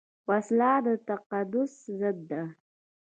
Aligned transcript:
وسله 0.29 0.71
د 0.85 0.87
تقدس 1.09 1.73
ضد 1.99 2.17
ده 2.29 2.43